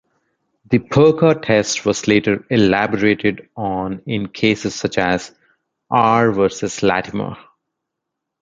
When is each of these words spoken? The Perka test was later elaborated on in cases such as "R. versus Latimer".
The 0.71 0.79
Perka 0.79 1.39
test 1.43 1.85
was 1.85 2.07
later 2.07 2.43
elaborated 2.49 3.47
on 3.55 4.01
in 4.07 4.29
cases 4.29 4.73
such 4.73 4.97
as 4.97 5.31
"R. 5.91 6.31
versus 6.31 6.81
Latimer". 6.81 7.37